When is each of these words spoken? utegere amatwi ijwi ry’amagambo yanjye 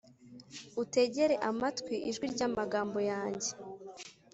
utegere 0.81 1.35
amatwi 1.49 1.95
ijwi 2.09 2.25
ry’amagambo 2.33 2.97
yanjye 3.11 3.49